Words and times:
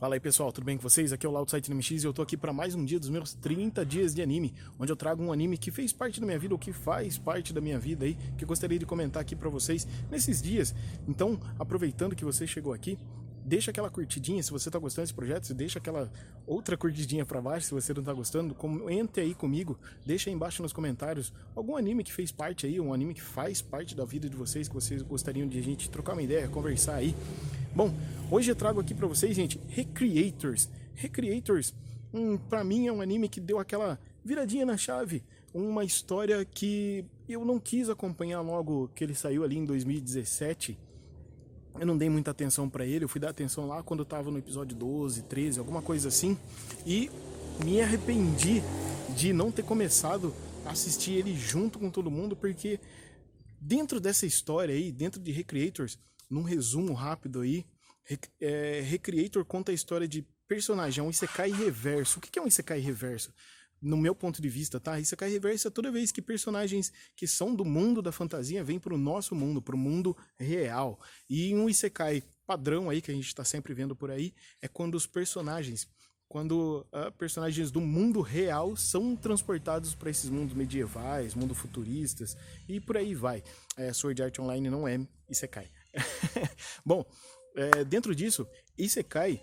Fala 0.00 0.14
aí 0.14 0.20
pessoal, 0.20 0.50
tudo 0.50 0.64
bem 0.64 0.78
com 0.78 0.82
vocês? 0.82 1.12
Aqui 1.12 1.26
é 1.26 1.28
o 1.28 1.32
Laudo 1.32 1.50
Site 1.50 1.70
MX 1.70 1.90
e 1.90 2.06
eu 2.06 2.12
tô 2.14 2.22
aqui 2.22 2.34
para 2.34 2.54
mais 2.54 2.74
um 2.74 2.82
dia 2.86 2.98
dos 2.98 3.10
meus 3.10 3.34
30 3.34 3.84
dias 3.84 4.14
de 4.14 4.22
anime, 4.22 4.54
onde 4.78 4.90
eu 4.90 4.96
trago 4.96 5.22
um 5.22 5.30
anime 5.30 5.58
que 5.58 5.70
fez 5.70 5.92
parte 5.92 6.18
da 6.18 6.24
minha 6.24 6.38
vida 6.38 6.54
ou 6.54 6.58
que 6.58 6.72
faz 6.72 7.18
parte 7.18 7.52
da 7.52 7.60
minha 7.60 7.78
vida 7.78 8.06
aí, 8.06 8.16
que 8.38 8.44
eu 8.44 8.48
gostaria 8.48 8.78
de 8.78 8.86
comentar 8.86 9.20
aqui 9.20 9.36
para 9.36 9.50
vocês 9.50 9.86
nesses 10.10 10.40
dias. 10.40 10.74
Então, 11.06 11.38
aproveitando 11.58 12.16
que 12.16 12.24
você 12.24 12.46
chegou 12.46 12.72
aqui, 12.72 12.98
deixa 13.44 13.70
aquela 13.70 13.90
curtidinha 13.90 14.42
se 14.42 14.50
você 14.50 14.70
tá 14.70 14.78
gostando 14.78 15.04
desse 15.04 15.14
projeto, 15.14 15.52
deixa 15.54 15.78
aquela 15.78 16.10
outra 16.46 16.76
curtidinha 16.76 17.24
para 17.24 17.40
baixo 17.40 17.66
se 17.66 17.74
você 17.74 17.92
não 17.94 18.02
tá 18.02 18.12
gostando, 18.12 18.54
comente 18.54 19.20
aí 19.20 19.34
comigo, 19.34 19.78
deixa 20.04 20.30
aí 20.30 20.34
embaixo 20.34 20.62
nos 20.62 20.72
comentários 20.72 21.32
algum 21.54 21.76
anime 21.76 22.04
que 22.04 22.12
fez 22.12 22.30
parte 22.30 22.66
aí, 22.66 22.80
um 22.80 22.92
anime 22.92 23.14
que 23.14 23.22
faz 23.22 23.60
parte 23.62 23.94
da 23.94 24.04
vida 24.04 24.28
de 24.28 24.36
vocês, 24.36 24.68
que 24.68 24.74
vocês 24.74 25.02
gostariam 25.02 25.48
de 25.48 25.58
a 25.58 25.62
gente 25.62 25.90
trocar 25.90 26.12
uma 26.12 26.22
ideia, 26.22 26.48
conversar 26.48 26.96
aí. 26.96 27.14
Bom, 27.74 27.94
hoje 28.30 28.50
eu 28.50 28.56
trago 28.56 28.80
aqui 28.80 28.94
para 28.94 29.06
vocês, 29.06 29.34
gente, 29.34 29.60
Recreators. 29.68 30.68
Recreators, 30.94 31.74
um, 32.12 32.36
para 32.36 32.64
mim 32.64 32.86
é 32.86 32.92
um 32.92 33.00
anime 33.00 33.28
que 33.28 33.40
deu 33.40 33.58
aquela 33.58 33.98
viradinha 34.24 34.66
na 34.66 34.76
chave, 34.76 35.22
uma 35.52 35.84
história 35.84 36.44
que 36.44 37.04
eu 37.28 37.44
não 37.44 37.58
quis 37.58 37.88
acompanhar 37.88 38.40
logo 38.40 38.90
que 38.94 39.04
ele 39.04 39.14
saiu 39.14 39.44
ali 39.44 39.56
em 39.56 39.64
2017. 39.64 40.78
Eu 41.80 41.86
não 41.86 41.96
dei 41.96 42.10
muita 42.10 42.30
atenção 42.30 42.68
para 42.68 42.84
ele, 42.84 43.06
eu 43.06 43.08
fui 43.08 43.18
dar 43.18 43.30
atenção 43.30 43.66
lá 43.66 43.82
quando 43.82 44.00
eu 44.00 44.04
tava 44.04 44.30
no 44.30 44.36
episódio 44.36 44.76
12, 44.76 45.22
13, 45.22 45.58
alguma 45.58 45.80
coisa 45.80 46.08
assim, 46.08 46.36
e 46.84 47.10
me 47.64 47.80
arrependi 47.80 48.62
de 49.16 49.32
não 49.32 49.50
ter 49.50 49.62
começado 49.62 50.34
a 50.66 50.72
assistir 50.72 51.12
ele 51.12 51.34
junto 51.34 51.78
com 51.78 51.88
todo 51.88 52.10
mundo, 52.10 52.36
porque 52.36 52.78
dentro 53.58 53.98
dessa 53.98 54.26
história 54.26 54.74
aí, 54.74 54.92
dentro 54.92 55.18
de 55.18 55.32
Recreators, 55.32 55.98
num 56.28 56.42
resumo 56.42 56.92
rápido 56.92 57.40
aí, 57.40 57.64
é, 58.38 58.82
Recreator 58.84 59.42
conta 59.46 59.72
a 59.72 59.74
história 59.74 60.06
de 60.06 60.20
personagem, 60.46 61.00
é 61.00 61.02
um 61.02 61.08
Isekai 61.08 61.50
reverso. 61.50 62.18
O 62.18 62.20
que 62.20 62.38
é 62.38 62.42
um 62.42 62.46
Isekai 62.46 62.80
reverso? 62.80 63.32
No 63.80 63.96
meu 63.96 64.14
ponto 64.14 64.42
de 64.42 64.48
vista, 64.48 64.78
tá? 64.78 65.00
Isekai 65.00 65.30
reverso 65.30 65.68
é 65.68 65.70
toda 65.70 65.90
vez 65.90 66.12
que 66.12 66.20
personagens 66.20 66.92
que 67.16 67.26
são 67.26 67.54
do 67.54 67.64
mundo 67.64 68.02
da 68.02 68.12
fantasia 68.12 68.62
vêm 68.62 68.78
para 68.78 68.94
o 68.94 68.98
nosso 68.98 69.34
mundo, 69.34 69.62
para 69.62 69.74
o 69.74 69.78
mundo 69.78 70.16
real. 70.38 71.00
E 71.28 71.54
um 71.54 71.68
Isekai 71.68 72.22
padrão 72.46 72.90
aí, 72.90 73.00
que 73.00 73.10
a 73.10 73.14
gente 73.14 73.26
está 73.26 73.44
sempre 73.44 73.72
vendo 73.72 73.96
por 73.96 74.10
aí, 74.10 74.34
é 74.60 74.68
quando 74.68 74.96
os 74.96 75.06
personagens 75.06 75.88
quando 76.30 76.86
uh, 76.92 77.10
personagens 77.18 77.72
do 77.72 77.80
mundo 77.80 78.20
real 78.20 78.76
são 78.76 79.16
transportados 79.16 79.96
para 79.96 80.10
esses 80.10 80.30
mundos 80.30 80.54
medievais, 80.54 81.34
mundo 81.34 81.56
futuristas 81.56 82.36
e 82.68 82.78
por 82.78 82.96
aí 82.96 83.16
vai. 83.16 83.42
É, 83.76 83.92
Sword 83.92 84.22
Art 84.22 84.38
Online 84.38 84.70
não 84.70 84.86
é 84.86 85.04
Isekai. 85.28 85.68
Bom, 86.86 87.04
é, 87.56 87.84
dentro 87.84 88.14
disso, 88.14 88.46
Isekai, 88.78 89.42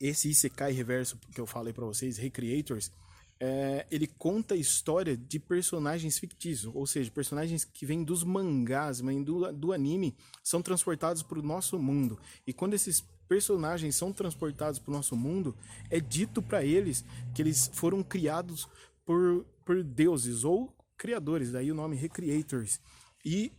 esse 0.00 0.30
Isekai 0.30 0.72
reverso 0.72 1.18
que 1.34 1.40
eu 1.40 1.46
falei 1.46 1.74
para 1.74 1.84
vocês, 1.84 2.16
Recreators, 2.16 2.90
é, 3.38 3.86
ele 3.90 4.06
conta 4.06 4.54
a 4.54 4.56
história 4.56 5.16
de 5.16 5.38
personagens 5.38 6.18
fictícios, 6.18 6.74
ou 6.74 6.86
seja, 6.86 7.10
personagens 7.10 7.64
que 7.64 7.84
vêm 7.84 8.02
dos 8.02 8.24
mangás, 8.24 9.00
do, 9.00 9.52
do 9.52 9.72
anime, 9.72 10.16
são 10.42 10.62
transportados 10.62 11.22
para 11.22 11.38
o 11.38 11.42
nosso 11.42 11.78
mundo. 11.78 12.18
E 12.46 12.52
quando 12.52 12.74
esses 12.74 13.04
personagens 13.28 13.94
são 13.96 14.12
transportados 14.12 14.78
para 14.78 14.90
o 14.90 14.94
nosso 14.94 15.16
mundo, 15.16 15.54
é 15.90 16.00
dito 16.00 16.40
para 16.40 16.64
eles 16.64 17.04
que 17.34 17.42
eles 17.42 17.70
foram 17.72 18.02
criados 18.02 18.68
por, 19.04 19.44
por 19.64 19.82
deuses 19.82 20.44
ou 20.44 20.74
criadores, 20.96 21.52
daí 21.52 21.70
o 21.70 21.74
nome 21.74 21.96
Recreators. 21.96 22.80
E 23.24 23.52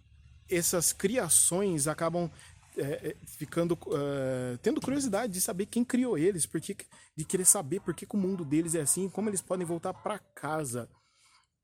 essas 0.49 0.93
criações 0.93 1.87
acabam 1.87 2.31
é, 2.77 3.09
é, 3.09 3.15
ficando 3.25 3.73
uh, 3.73 4.57
tendo 4.61 4.79
curiosidade 4.79 5.33
de 5.33 5.41
saber 5.41 5.65
quem 5.65 5.83
criou 5.83 6.17
eles, 6.17 6.45
porque 6.45 6.75
de 7.15 7.25
querer 7.25 7.45
saber 7.45 7.79
por 7.81 7.93
que, 7.93 8.07
o 8.09 8.17
mundo 8.17 8.45
deles 8.45 8.75
é 8.75 8.81
assim, 8.81 9.09
como 9.09 9.29
eles 9.29 9.41
podem 9.41 9.65
voltar 9.65 9.93
para 9.93 10.19
casa. 10.19 10.89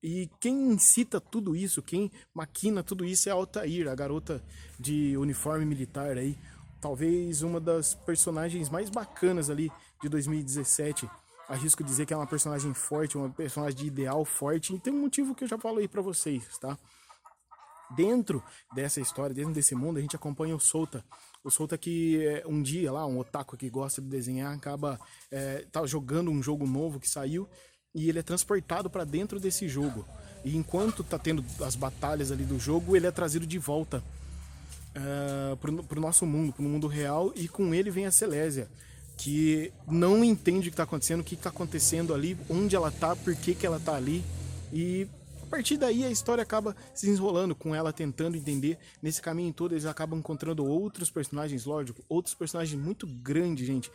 E 0.01 0.29
quem 0.41 0.71
incita 0.71 1.21
tudo 1.21 1.55
isso, 1.55 1.81
quem 1.81 2.11
maquina 2.33 2.83
tudo 2.83 3.05
isso 3.05 3.29
é 3.29 3.31
a 3.31 3.35
Altair, 3.35 3.87
a 3.87 3.95
garota 3.95 4.43
de 4.77 5.15
uniforme 5.15 5.65
militar 5.65 6.17
aí, 6.17 6.37
talvez 6.81 7.41
uma 7.41 7.59
das 7.59 7.93
personagens 7.93 8.67
mais 8.67 8.89
bacanas 8.89 9.49
ali 9.49 9.71
de 10.01 10.09
2017. 10.09 11.09
Arrisco 11.47 11.83
dizer 11.83 12.05
que 12.05 12.13
é 12.13 12.17
uma 12.17 12.27
personagem 12.27 12.73
forte, 12.73 13.17
uma 13.17 13.29
personagem 13.29 13.77
de 13.77 13.87
ideal 13.87 14.25
forte, 14.25 14.73
e 14.73 14.79
tem 14.79 14.93
um 14.93 15.01
motivo 15.01 15.33
que 15.35 15.43
eu 15.43 15.47
já 15.47 15.57
falei 15.57 15.87
para 15.87 16.01
vocês, 16.01 16.57
tá? 16.57 16.77
Dentro 17.95 18.43
dessa 18.73 18.99
história, 18.99 19.35
dentro 19.35 19.53
desse 19.53 19.75
mundo, 19.75 19.97
a 19.97 20.01
gente 20.01 20.15
acompanha 20.15 20.55
o 20.55 20.59
Solta. 20.59 21.03
O 21.43 21.49
Solta 21.49 21.77
que 21.77 22.25
é, 22.25 22.43
um 22.47 22.61
dia 22.61 22.91
lá, 22.91 23.05
um 23.05 23.19
otaku 23.19 23.57
que 23.57 23.69
gosta 23.69 24.01
de 24.01 24.07
desenhar, 24.07 24.53
acaba 24.53 24.99
é, 25.31 25.65
tá 25.71 25.85
jogando 25.85 26.31
um 26.31 26.41
jogo 26.41 26.65
novo 26.65 26.99
que 26.99 27.09
saiu 27.09 27.47
e 27.93 28.09
ele 28.09 28.19
é 28.19 28.23
transportado 28.23 28.89
para 28.89 29.03
dentro 29.03 29.39
desse 29.39 29.67
jogo. 29.67 30.05
E 30.43 30.57
enquanto 30.57 31.03
tá 31.03 31.17
tendo 31.17 31.43
as 31.63 31.75
batalhas 31.75 32.31
ali 32.31 32.43
do 32.43 32.59
jogo, 32.59 32.95
ele 32.95 33.07
é 33.07 33.11
trazido 33.11 33.45
de 33.45 33.59
volta 33.59 34.03
é, 34.95 35.55
pro, 35.55 35.83
pro 35.83 36.01
nosso 36.01 36.25
mundo, 36.25 36.53
pro 36.53 36.63
mundo 36.63 36.87
real, 36.87 37.31
e 37.35 37.47
com 37.47 37.73
ele 37.73 37.89
vem 37.89 38.05
a 38.05 38.11
Celésia, 38.11 38.67
que 39.17 39.71
não 39.87 40.23
entende 40.23 40.67
o 40.67 40.71
que 40.71 40.73
está 40.73 40.83
acontecendo, 40.83 41.21
o 41.21 41.23
que 41.23 41.35
está 41.35 41.49
acontecendo 41.49 42.13
ali, 42.13 42.37
onde 42.49 42.75
ela 42.75 42.91
tá, 42.91 43.15
por 43.15 43.35
que, 43.35 43.55
que 43.55 43.65
ela 43.65 43.79
tá 43.79 43.95
ali, 43.95 44.23
e 44.71 45.07
partir 45.53 45.77
daí 45.77 46.03
a 46.03 46.09
história 46.09 46.41
acaba 46.41 46.75
se 46.95 47.05
desenrolando 47.05 47.53
com 47.53 47.75
ela 47.75 47.93
tentando 47.93 48.35
entender. 48.35 48.75
Nesse 49.03 49.21
caminho 49.21 49.53
todo 49.53 49.73
eles 49.73 49.85
acabam 49.85 50.17
encontrando 50.17 50.65
outros 50.65 51.11
personagens, 51.11 51.63
lógico, 51.63 52.03
outros 52.09 52.33
personagens 52.33 52.81
muito 52.81 53.05
grandes, 53.05 53.67
gente. 53.67 53.91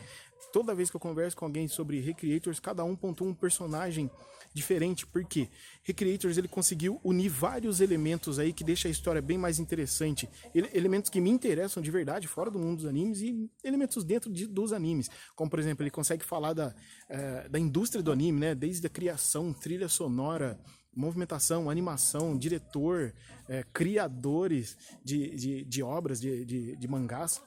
Toda 0.53 0.73
vez 0.73 0.89
que 0.89 0.95
eu 0.95 1.01
converso 1.01 1.37
com 1.37 1.47
alguém 1.47 1.67
sobre 1.67 1.99
Recreators, 1.99 2.61
cada 2.61 2.85
um 2.85 2.95
pontua 2.95 3.27
um 3.27 3.35
personagem 3.35 4.09
diferente, 4.55 5.05
porque 5.05 5.49
Recreators 5.83 6.39
ele 6.39 6.47
conseguiu 6.47 7.01
unir 7.03 7.29
vários 7.29 7.81
elementos 7.81 8.39
aí 8.39 8.53
que 8.53 8.63
deixa 8.63 8.87
a 8.87 8.91
história 8.91 9.21
bem 9.21 9.37
mais 9.37 9.59
interessante. 9.59 10.29
Ele, 10.55 10.71
elementos 10.73 11.11
que 11.11 11.21
me 11.21 11.29
interessam 11.29 11.83
de 11.83 11.91
verdade, 11.91 12.29
fora 12.29 12.53
do 12.53 12.59
mundo 12.59 12.77
dos 12.77 12.87
animes, 12.87 13.21
e 13.21 13.51
elementos 13.65 14.05
dentro 14.05 14.33
de, 14.33 14.47
dos 14.47 14.73
animes. 14.73 15.11
Como, 15.35 15.51
por 15.51 15.59
exemplo, 15.59 15.83
ele 15.83 15.91
consegue 15.91 16.25
falar 16.25 16.53
da, 16.53 16.69
uh, 16.69 17.49
da 17.51 17.59
indústria 17.59 18.01
do 18.01 18.13
anime, 18.13 18.39
né? 18.39 18.55
Desde 18.55 18.87
a 18.87 18.91
criação, 18.91 19.53
trilha 19.53 19.89
sonora, 19.89 20.59
movimentação, 20.99 21.71
animação, 21.71 22.37
diretor, 22.37 23.15
é, 23.49 23.63
criadores 23.73 24.77
de, 25.05 25.37
de, 25.37 25.65
de 25.65 25.83
obras, 25.83 26.21
de, 26.21 26.45
de, 26.45 26.77
de, 26.77 26.89
mangás. 26.89 27.41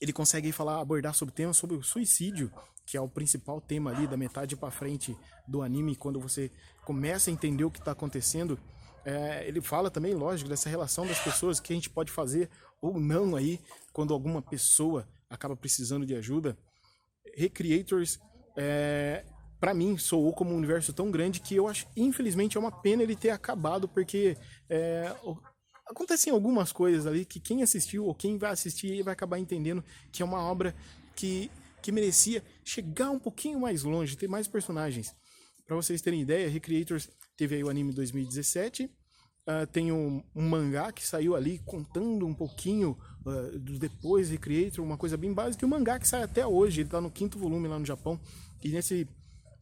Ele 0.00 0.12
consegue 0.12 0.52
falar, 0.52 0.80
abordar 0.80 1.12
sobre 1.12 1.34
temas 1.34 1.56
sobre 1.56 1.74
o 1.74 1.82
suicídio, 1.82 2.52
que 2.86 2.96
é 2.96 3.00
o 3.00 3.08
principal 3.08 3.60
tema 3.60 3.90
ali 3.90 4.06
da 4.06 4.16
metade 4.16 4.54
para 4.54 4.70
frente 4.70 5.16
do 5.48 5.60
anime, 5.60 5.96
quando 5.96 6.20
você 6.20 6.48
começa 6.84 7.30
a 7.30 7.32
entender 7.32 7.64
o 7.64 7.70
que 7.70 7.80
está 7.80 7.90
acontecendo. 7.90 8.56
É, 9.04 9.46
ele 9.48 9.60
fala 9.60 9.90
também, 9.90 10.14
lógico, 10.14 10.48
dessa 10.48 10.68
relação 10.68 11.04
das 11.04 11.18
pessoas 11.18 11.58
que 11.58 11.72
a 11.72 11.76
gente 11.76 11.90
pode 11.90 12.12
fazer 12.12 12.48
ou 12.80 13.00
não 13.00 13.34
aí 13.34 13.58
quando 13.92 14.14
alguma 14.14 14.40
pessoa 14.40 15.08
acaba 15.28 15.56
precisando 15.56 16.06
de 16.06 16.14
ajuda. 16.14 16.56
Recreators 17.34 18.20
é, 18.56 19.24
para 19.60 19.72
mim, 19.72 19.96
soou 19.96 20.32
como 20.32 20.52
um 20.52 20.56
universo 20.56 20.92
tão 20.92 21.10
grande 21.10 21.40
que 21.40 21.56
eu 21.56 21.66
acho, 21.66 21.86
infelizmente, 21.96 22.56
é 22.56 22.60
uma 22.60 22.72
pena 22.72 23.02
ele 23.02 23.16
ter 23.16 23.30
acabado, 23.30 23.88
porque 23.88 24.36
é, 24.68 25.14
acontecem 25.86 26.32
algumas 26.32 26.72
coisas 26.72 27.06
ali 27.06 27.24
que 27.24 27.40
quem 27.40 27.62
assistiu 27.62 28.04
ou 28.04 28.14
quem 28.14 28.36
vai 28.36 28.50
assistir 28.50 29.02
vai 29.02 29.12
acabar 29.12 29.38
entendendo 29.38 29.82
que 30.12 30.22
é 30.22 30.24
uma 30.24 30.40
obra 30.40 30.74
que, 31.14 31.50
que 31.80 31.90
merecia 31.90 32.42
chegar 32.64 33.10
um 33.10 33.18
pouquinho 33.18 33.60
mais 33.60 33.82
longe, 33.82 34.16
ter 34.16 34.28
mais 34.28 34.46
personagens. 34.46 35.14
Para 35.66 35.76
vocês 35.76 36.02
terem 36.02 36.20
ideia, 36.20 36.48
Recreators 36.48 37.08
teve 37.36 37.56
aí 37.56 37.64
o 37.64 37.68
anime 37.68 37.92
2017, 37.92 38.84
uh, 38.84 39.66
tem 39.72 39.90
um, 39.90 40.22
um, 40.34 40.48
mangá 40.48 40.92
que 40.92 41.06
saiu 41.06 41.34
ali 41.34 41.58
contando 41.60 42.26
um 42.26 42.34
pouquinho 42.34 42.96
uh, 43.24 43.58
do 43.58 43.78
depois 43.78 44.30
Recreator, 44.30 44.84
uma 44.84 44.96
coisa 44.96 45.16
bem 45.16 45.32
básica, 45.32 45.64
e 45.64 45.66
o 45.66 45.68
mangá 45.68 45.98
que 45.98 46.08
sai 46.08 46.22
até 46.22 46.46
hoje, 46.46 46.80
ele 46.80 46.88
está 46.88 47.00
no 47.00 47.10
quinto 47.10 47.38
volume 47.38 47.68
lá 47.68 47.78
no 47.78 47.86
Japão, 47.86 48.20
e 48.62 48.68
nesse 48.68 49.08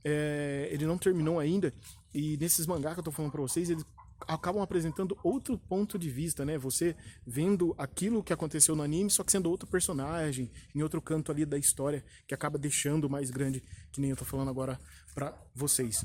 é, 0.05 0.69
ele 0.71 0.87
não 0.87 0.99
terminou 0.99 1.39
ainda. 1.39 1.73
E 2.13 2.37
nesses 2.37 2.67
mangás 2.67 2.95
que 2.95 3.01
eu 3.01 3.05
tô 3.05 3.11
falando 3.11 3.33
para 3.33 3.41
vocês, 3.41 3.71
eles 3.71 3.85
acabam 4.29 4.63
apresentando 4.63 5.19
outro 5.23 5.59
ponto 5.59 5.99
de 5.99 6.09
vista, 6.09 6.45
né? 6.45 6.57
Você 6.59 6.97
vendo 7.27 7.75
aquilo 7.77 8.23
que 8.23 8.33
aconteceu 8.33 8.77
no 8.77 8.83
anime, 8.83 9.11
só 9.11 9.25
que 9.25 9.33
sendo 9.33 9.51
outro 9.51 9.69
personagem, 9.69 10.51
em 10.75 10.83
outro 10.83 11.01
canto 11.01 11.33
ali 11.33 11.45
da 11.45 11.59
história, 11.59 12.05
que 12.27 12.35
acaba 12.35 12.59
deixando 12.59 13.09
mais 13.09 13.31
grande, 13.31 13.63
que 13.93 14.01
nem 14.01 14.11
eu 14.11 14.17
tô 14.17 14.25
falando 14.25 14.51
agora 14.51 14.79
para 15.15 15.35
vocês. 15.55 16.05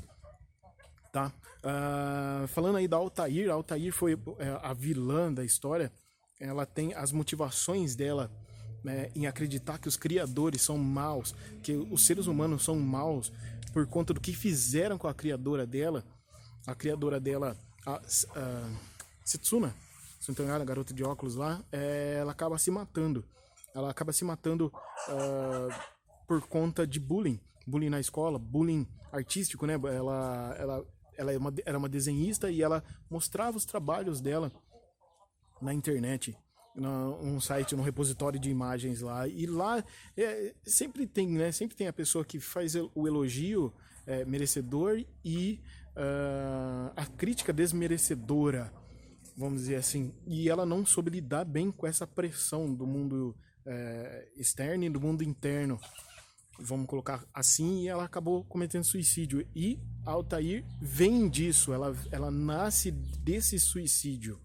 Tá? 1.12 1.32
Uh, 1.58 2.46
falando 2.48 2.76
aí 2.76 2.86
da 2.86 2.96
Altair, 2.96 3.50
a 3.50 3.54
Altair 3.54 3.92
foi 3.92 4.18
é, 4.38 4.58
a 4.62 4.72
vilã 4.72 5.32
da 5.32 5.44
história. 5.44 5.92
Ela 6.38 6.64
tem 6.64 6.94
as 6.94 7.12
motivações 7.12 7.94
dela 7.94 8.30
né, 8.82 9.10
em 9.14 9.26
acreditar 9.26 9.78
que 9.78 9.88
os 9.88 9.96
criadores 9.96 10.62
são 10.62 10.78
maus, 10.78 11.34
que 11.62 11.72
os 11.72 12.06
seres 12.06 12.26
humanos 12.26 12.64
são 12.64 12.78
maus, 12.78 13.32
por 13.72 13.86
conta 13.86 14.12
do 14.12 14.20
que 14.20 14.32
fizeram 14.32 14.98
com 14.98 15.08
a 15.08 15.14
criadora 15.14 15.66
dela, 15.66 16.04
a 16.66 16.74
criadora 16.74 17.20
dela, 17.20 17.56
a, 17.86 17.96
a 17.96 18.70
Setsuna, 19.24 19.74
se 20.20 20.30
não 20.42 20.54
a 20.54 20.64
garota 20.64 20.92
de 20.92 21.02
óculos 21.02 21.34
lá, 21.34 21.64
é, 21.72 22.16
ela 22.20 22.32
acaba 22.32 22.58
se 22.58 22.70
matando. 22.70 23.24
Ela 23.74 23.90
acaba 23.90 24.12
se 24.12 24.24
matando 24.24 24.66
uh, 24.66 25.74
por 26.26 26.42
conta 26.42 26.86
de 26.86 26.98
bullying, 26.98 27.40
bullying 27.66 27.88
na 27.88 28.00
escola, 28.00 28.38
bullying 28.38 28.86
artístico, 29.12 29.66
né? 29.66 29.74
Ela, 29.74 30.56
ela, 30.58 30.86
ela 31.16 31.32
é 31.32 31.38
uma, 31.38 31.54
era 31.64 31.78
uma 31.78 31.88
desenhista 31.88 32.50
e 32.50 32.62
ela 32.62 32.82
mostrava 33.08 33.56
os 33.56 33.64
trabalhos 33.64 34.20
dela 34.20 34.52
na 35.60 35.72
internet 35.72 36.36
um 36.76 37.40
site, 37.40 37.74
no 37.74 37.82
repositório 37.82 38.38
de 38.38 38.50
imagens 38.50 39.00
lá. 39.00 39.26
E 39.26 39.46
lá 39.46 39.84
é, 40.16 40.54
sempre 40.64 41.06
tem, 41.06 41.28
né? 41.28 41.52
Sempre 41.52 41.76
tem 41.76 41.86
a 41.86 41.92
pessoa 41.92 42.24
que 42.24 42.38
faz 42.38 42.74
o 42.74 43.06
elogio 43.06 43.72
é, 44.06 44.24
merecedor 44.24 45.04
e 45.24 45.60
uh, 45.96 46.92
a 46.96 47.06
crítica 47.06 47.52
desmerecedora, 47.52 48.72
vamos 49.36 49.62
dizer 49.62 49.76
assim. 49.76 50.12
E 50.26 50.48
ela 50.48 50.64
não 50.64 50.84
soube 50.84 51.10
lidar 51.10 51.44
bem 51.44 51.70
com 51.70 51.86
essa 51.86 52.06
pressão 52.06 52.72
do 52.72 52.86
mundo 52.86 53.36
é, 53.66 54.28
externo 54.36 54.84
e 54.84 54.90
do 54.90 55.00
mundo 55.00 55.22
interno. 55.22 55.78
Vamos 56.58 56.86
colocar 56.86 57.24
assim, 57.32 57.84
e 57.84 57.88
ela 57.88 58.04
acabou 58.04 58.44
cometendo 58.44 58.84
suicídio. 58.84 59.46
E 59.54 59.78
Altair 60.04 60.64
vem 60.80 61.28
disso, 61.28 61.72
ela, 61.72 61.96
ela 62.10 62.30
nasce 62.30 62.90
desse 62.90 63.58
suicídio. 63.58 64.38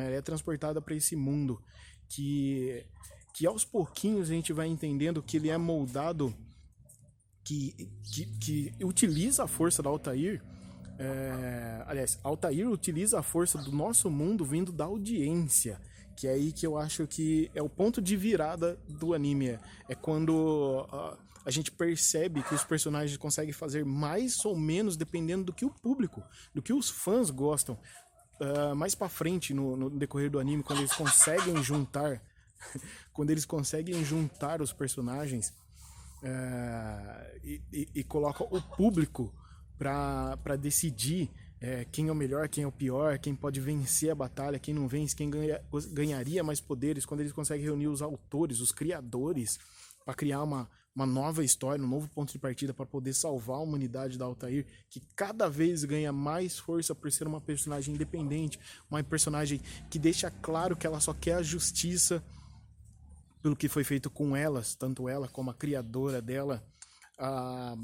Ela 0.00 0.16
é 0.16 0.22
transportada 0.22 0.80
para 0.80 0.94
esse 0.94 1.14
mundo 1.16 1.62
que, 2.08 2.84
que 3.34 3.46
aos 3.46 3.64
pouquinhos 3.64 4.30
a 4.30 4.34
gente 4.34 4.52
vai 4.52 4.66
entendendo 4.66 5.22
que 5.22 5.36
ele 5.36 5.50
é 5.50 5.56
moldado, 5.58 6.34
que, 7.44 7.72
que, 8.02 8.26
que 8.38 8.84
utiliza 8.84 9.44
a 9.44 9.48
força 9.48 9.82
da 9.82 9.90
Altair. 9.90 10.42
É, 10.98 11.84
aliás, 11.86 12.18
Altair 12.22 12.68
utiliza 12.68 13.18
a 13.18 13.22
força 13.22 13.58
do 13.58 13.72
nosso 13.72 14.10
mundo 14.10 14.44
vindo 14.44 14.70
da 14.72 14.84
audiência 14.84 15.80
que 16.14 16.28
é 16.28 16.32
aí 16.32 16.52
que 16.52 16.66
eu 16.66 16.78
acho 16.78 17.06
que 17.06 17.50
é 17.54 17.62
o 17.62 17.68
ponto 17.68 18.00
de 18.00 18.16
virada 18.16 18.78
do 18.88 19.14
anime. 19.14 19.58
É 19.88 19.94
quando 19.94 20.86
a, 20.90 21.18
a 21.44 21.50
gente 21.50 21.70
percebe 21.70 22.42
que 22.42 22.54
os 22.54 22.64
personagens 22.64 23.16
conseguem 23.16 23.52
fazer 23.52 23.84
mais 23.84 24.44
ou 24.44 24.56
menos 24.56 24.96
dependendo 24.96 25.44
do 25.44 25.52
que 25.52 25.64
o 25.64 25.70
público, 25.70 26.22
do 26.54 26.62
que 26.62 26.72
os 26.72 26.88
fãs 26.88 27.30
gostam 27.30 27.78
uh, 28.40 28.74
mais 28.74 28.94
para 28.94 29.08
frente 29.08 29.52
no, 29.52 29.76
no, 29.76 29.90
decorrer 29.90 30.30
do 30.30 30.38
anime, 30.38 30.62
quando 30.62 30.80
eles 30.80 30.92
conseguem 30.92 31.62
juntar, 31.62 32.22
quando 33.12 33.30
eles 33.30 33.44
conseguem 33.44 34.04
juntar 34.04 34.60
os 34.60 34.72
personagens 34.72 35.52
uh, 36.22 37.38
e, 37.42 37.60
e, 37.72 37.88
e 37.96 38.04
colocam 38.04 38.46
o 38.50 38.60
público 38.60 39.32
para 39.78 40.56
decidir 40.56 41.30
é, 41.60 41.86
quem 41.90 42.08
é 42.08 42.12
o 42.12 42.14
melhor, 42.14 42.46
quem 42.46 42.64
é 42.64 42.66
o 42.66 42.72
pior, 42.72 43.18
quem 43.18 43.34
pode 43.34 43.58
vencer 43.58 44.10
a 44.10 44.14
batalha, 44.14 44.58
quem 44.58 44.74
não 44.74 44.86
vence, 44.86 45.16
quem 45.16 45.30
ganha, 45.30 45.60
ganharia 45.92 46.44
mais 46.44 46.60
poderes, 46.60 47.06
quando 47.06 47.20
eles 47.20 47.32
conseguem 47.32 47.64
reunir 47.64 47.88
os 47.88 48.02
autores, 48.02 48.60
os 48.60 48.70
criadores, 48.70 49.58
para 50.04 50.14
criar 50.14 50.42
uma, 50.42 50.68
uma 50.94 51.06
nova 51.06 51.44
história, 51.44 51.84
um 51.84 51.88
novo 51.88 52.08
ponto 52.08 52.32
de 52.32 52.38
partida 52.38 52.72
para 52.72 52.86
poder 52.86 53.14
salvar 53.14 53.56
a 53.56 53.62
humanidade 53.62 54.18
da 54.18 54.24
Altair, 54.24 54.66
que 54.88 55.00
cada 55.16 55.48
vez 55.48 55.84
ganha 55.84 56.12
mais 56.12 56.58
força 56.58 56.94
por 56.94 57.10
ser 57.10 57.26
uma 57.26 57.40
personagem 57.40 57.94
independente, 57.94 58.58
uma 58.90 59.02
personagem 59.02 59.60
que 59.90 59.98
deixa 59.98 60.30
claro 60.30 60.76
que 60.76 60.86
ela 60.86 61.00
só 61.00 61.14
quer 61.14 61.34
a 61.34 61.42
justiça 61.42 62.22
pelo 63.42 63.56
que 63.56 63.68
foi 63.68 63.84
feito 63.84 64.08
com 64.08 64.36
elas, 64.36 64.74
tanto 64.74 65.08
ela 65.08 65.28
como 65.28 65.50
a 65.50 65.54
criadora 65.54 66.22
dela. 66.22 66.64
Ah, 67.18 67.76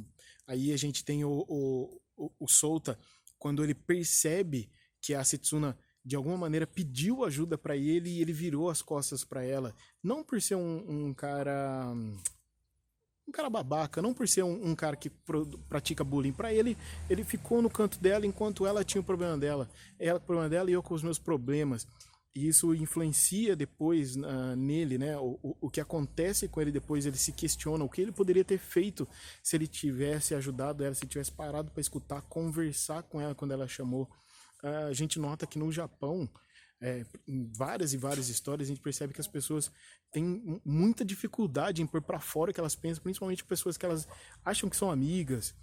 aí 0.47 0.73
a 0.73 0.77
gente 0.77 1.05
tem 1.05 1.25
o, 1.25 1.45
o, 1.49 2.01
o, 2.17 2.31
o 2.41 2.49
Solta, 2.49 2.99
quando 3.39 3.65
ele 3.65 3.75
percebe 3.75 4.71
que 5.01 5.15
a 5.15 5.25
Setsuna 5.25 5.77
de 6.05 6.17
alguma 6.17 6.37
maneira 6.37 6.67
pediu 6.67 7.25
ajuda 7.25 7.59
para 7.59 7.77
ele 7.77 8.11
e 8.11 8.21
ele 8.21 8.33
virou 8.33 8.71
as 8.71 8.83
costas 8.83 9.25
para 9.25 9.45
ela. 9.45 9.75
Não 10.03 10.25
por 10.25 10.41
ser 10.41 10.55
um, 10.55 11.09
um 11.09 11.15
cara 11.15 11.93
um 13.31 13.33
cara 13.33 13.49
babaca, 13.49 14.03
não 14.03 14.13
por 14.13 14.29
ser 14.29 14.43
um, 14.43 14.71
um 14.71 14.75
cara 14.75 14.97
que 14.97 15.09
pro, 15.09 15.47
pratica 15.69 16.03
bullying. 16.03 16.33
Para 16.33 16.53
ele, 16.53 16.77
ele 17.09 17.23
ficou 17.23 17.63
no 17.63 17.71
canto 17.71 17.99
dela 18.01 18.27
enquanto 18.27 18.67
ela 18.67 18.85
tinha 18.85 19.01
o 19.01 19.05
problema 19.05 19.39
dela. 19.39 19.71
Ela 19.99 20.19
com 20.19 20.25
o 20.25 20.27
problema 20.27 20.49
dela 20.49 20.71
e 20.71 20.73
eu 20.73 20.83
com 20.83 20.95
os 20.95 21.03
meus 21.03 21.19
problemas. 21.19 21.87
E 22.35 22.47
isso 22.47 22.75
influencia 22.75 23.57
depois 23.57 24.17
uh, 24.17 24.57
nele, 24.57 24.99
né? 24.99 25.17
O, 25.19 25.39
o, 25.43 25.57
o, 25.63 25.71
que 25.71 25.81
acontece 25.81 26.47
com 26.47 26.61
ele 26.61 26.71
depois, 26.71 27.05
ele 27.05 27.17
se 27.17 27.33
questiona 27.33 27.85
o 27.85 27.89
que 27.89 28.01
ele 28.01 28.13
poderia 28.13 28.45
ter 28.45 28.59
feito 28.59 29.07
se 29.43 29.57
ele 29.57 29.67
tivesse 29.67 30.35
ajudado 30.35 30.85
ela, 30.85 30.95
se 30.95 31.07
tivesse 31.07 31.33
parado 31.33 31.73
para 31.73 31.81
escutar, 31.81 32.23
conversar 32.23 33.03
com 33.03 33.21
ela 33.21 33.35
quando 33.35 33.53
ela 33.53 33.67
chamou. 33.67 34.09
A 34.63 34.93
gente 34.93 35.19
nota 35.19 35.47
que 35.47 35.59
no 35.59 35.71
Japão, 35.73 36.29
é, 36.81 37.05
em 37.27 37.51
várias 37.57 37.93
e 37.93 37.97
várias 37.97 38.29
histórias, 38.29 38.69
a 38.69 38.71
gente 38.71 38.81
percebe 38.81 39.13
que 39.13 39.21
as 39.21 39.27
pessoas 39.27 39.71
têm 40.11 40.61
muita 40.65 41.05
dificuldade 41.05 41.83
em 41.83 41.87
pôr 41.87 42.03
para 42.03 42.21
fora 42.21 42.51
o 42.51 42.55
que 42.55 42.61
elas 42.61 42.75
pensam, 42.75 43.03
principalmente 43.03 43.45
pessoas 43.45 43.77
que 43.77 43.87
elas 43.87 44.09
acham 44.45 44.69
que 44.69 44.77
são 44.77 44.91
amigas, 44.91 45.55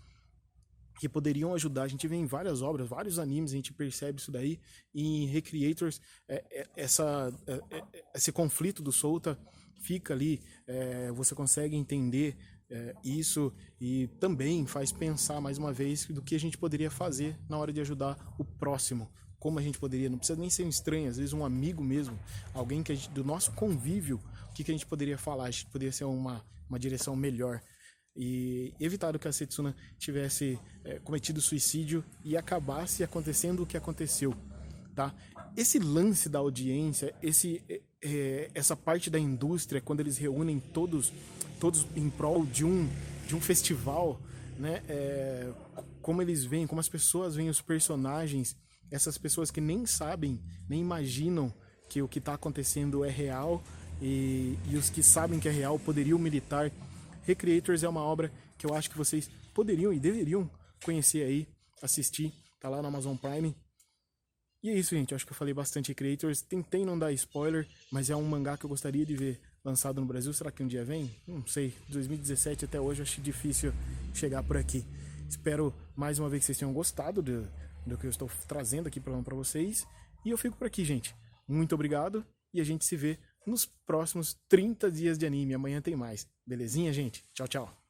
que 1.00 1.08
poderiam 1.08 1.54
ajudar. 1.54 1.84
A 1.84 1.88
gente 1.88 2.08
vê 2.08 2.16
em 2.16 2.26
várias 2.26 2.62
obras, 2.62 2.88
vários 2.88 3.20
animes, 3.20 3.52
a 3.52 3.56
gente 3.56 3.74
percebe 3.74 4.20
isso 4.20 4.32
daí. 4.32 4.60
Em 4.94 5.26
Recreators, 5.28 6.02
é, 6.28 6.44
é, 6.52 6.70
essa, 6.76 7.32
é, 7.46 7.78
é 7.78 8.04
esse 8.16 8.32
conflito 8.32 8.82
do 8.82 8.92
Solta 8.92 9.38
fica 9.82 10.14
ali, 10.14 10.42
é, 10.66 11.12
você 11.12 11.36
consegue 11.36 11.76
entender 11.76 12.36
é, 12.70 12.96
isso 13.04 13.54
e 13.80 14.08
também 14.20 14.66
faz 14.66 14.92
pensar 14.92 15.40
mais 15.40 15.58
uma 15.58 15.72
vez 15.72 16.06
do 16.06 16.22
que 16.22 16.36
a 16.36 16.40
gente 16.40 16.58
poderia 16.58 16.92
fazer 16.92 17.38
na 17.50 17.58
hora 17.58 17.72
de 17.72 17.80
ajudar 17.82 18.36
o 18.38 18.44
próximo, 18.44 19.10
como 19.40 19.60
a 19.60 19.62
gente 19.62 19.80
poderia, 19.80 20.10
não 20.10 20.18
precisa 20.18 20.40
nem 20.40 20.50
ser 20.50 20.64
um 20.64 20.70
estranho, 20.70 21.10
às 21.10 21.18
vezes 21.18 21.34
um 21.34 21.46
amigo 21.46 21.84
mesmo, 21.84 22.20
alguém 22.54 22.84
que 22.84 22.94
gente, 22.96 23.10
do 23.12 23.24
nosso 23.24 23.52
convívio, 23.54 24.20
o 24.50 24.54
que, 24.54 24.64
que 24.64 24.72
a 24.72 24.74
gente 24.74 24.86
poderia 24.86 25.18
falar, 25.18 25.46
a 25.46 25.52
gente 25.52 25.68
poderia 25.68 25.92
ser 25.92 26.06
uma, 26.06 26.44
uma 26.70 26.80
direção 26.80 27.16
melhor. 27.16 27.62
E 28.16 28.74
evitado 28.80 29.20
que 29.20 29.28
a 29.28 29.32
Setsuna 29.32 29.76
tivesse 30.00 30.60
é, 30.84 30.98
cometido 31.00 31.40
suicídio 31.40 32.04
e 32.24 32.36
acabasse 32.36 33.04
acontecendo 33.04 33.62
o 33.62 33.66
que 33.66 33.78
aconteceu, 33.78 34.34
tá? 34.96 35.14
Esse 35.56 35.78
lance 35.78 36.28
da 36.28 36.40
audiência, 36.40 37.14
esse, 37.22 37.64
é, 38.04 38.50
essa 38.54 38.76
parte 38.76 39.10
da 39.10 39.20
indústria, 39.20 39.82
quando 39.82 40.00
eles 40.00 40.18
reúnem 40.18 40.60
todos, 40.60 41.12
todos 41.60 41.86
em 41.96 42.10
prol 42.10 42.46
de 42.46 42.66
um, 42.66 42.90
de 43.28 43.36
um 43.36 43.42
festival, 43.42 44.20
né? 44.58 44.84
É, 44.88 45.52
como 46.02 46.22
eles 46.22 46.46
veem, 46.46 46.66
como 46.66 46.80
as 46.80 46.90
pessoas 46.90 47.36
veem 47.36 47.50
os 47.50 47.62
personagens 47.62 48.56
essas 48.92 49.18
pessoas 49.18 49.52
que 49.52 49.62
nem 49.62 49.86
sabem, 49.86 50.42
nem 50.70 50.82
imaginam 50.82 51.54
que 51.90 52.02
o 52.02 52.08
que 52.08 52.20
está 52.20 52.34
acontecendo 52.34 53.04
é 53.04 53.10
real 53.10 53.64
e, 54.02 54.58
e, 54.70 54.76
os 54.76 54.90
que 54.90 55.02
sabem 55.02 55.40
que 55.40 55.48
é 55.48 55.52
real 55.52 55.80
poderiam 55.80 56.20
militar. 56.20 56.72
Recreators 57.24 57.84
é 57.84 57.90
uma 57.90 58.02
obra 58.02 58.32
que 58.58 58.66
eu 58.66 58.74
acho 58.74 58.90
que 58.90 58.98
vocês 58.98 59.30
poderiam 59.54 59.92
e 59.92 60.00
deveriam 60.00 60.50
conhecer 60.84 61.24
aí, 61.24 61.48
assistir, 61.82 62.34
tá 62.60 62.70
lá 62.70 62.82
no 62.82 62.88
Amazon 62.88 63.16
Prime. 63.16 63.56
E 64.68 64.70
é 64.70 64.74
isso, 64.74 64.94
gente. 64.94 65.16
Acho 65.16 65.26
que 65.26 65.32
eu 65.32 65.36
falei 65.36 65.54
bastante 65.54 65.88
Recreators. 65.88 66.42
Tentei 66.42 66.84
não 66.84 67.00
dar 67.00 67.14
spoiler, 67.14 67.66
mas 67.90 68.10
é 68.10 68.16
um 68.18 68.24
mangá 68.26 68.58
que 68.58 68.66
eu 68.66 68.70
gostaria 68.70 69.06
de 69.06 69.16
ver 69.16 69.40
lançado 69.64 70.02
no 70.02 70.06
Brasil. 70.06 70.34
Será 70.34 70.52
que 70.52 70.62
um 70.62 70.68
dia 70.68 70.84
vem? 70.84 71.10
Não 71.26 71.48
sei. 71.48 71.74
2017 71.88 72.66
até 72.66 72.78
hoje 72.78 73.00
eu 73.00 73.04
acho 73.04 73.22
difícil 73.22 73.72
chegar 74.14 74.44
por 74.44 74.58
aqui. 74.58 74.84
Espero 75.30 75.74
mais 75.96 76.20
uma 76.20 76.28
vez 76.28 76.42
que 76.42 76.48
vocês 76.48 76.58
tenham 76.58 76.74
gostado 76.74 77.24
de, 77.24 77.44
do 77.86 77.98
que 77.98 78.06
eu 78.06 78.10
estou 78.10 78.30
trazendo 78.46 78.88
aqui 78.88 79.00
para 79.00 79.14
vocês. 79.34 79.88
E 80.26 80.32
eu 80.32 80.38
fico 80.38 80.58
por 80.58 80.68
aqui, 80.68 80.84
gente. 80.84 81.16
Muito 81.48 81.74
obrigado 81.74 82.26
e 82.54 82.60
a 82.60 82.64
gente 82.66 82.84
se 82.84 82.98
vê 82.98 83.18
nos 83.46 83.66
próximos 83.86 84.36
30 84.50 84.92
dias 84.92 85.18
de 85.18 85.26
anime. 85.26 85.54
Amanhã 85.54 85.82
tem 85.82 85.96
mais. 85.96 86.28
Belezinha, 86.46 86.92
gente? 86.92 87.24
Tchau, 87.34 87.48
tchau. 87.48 87.78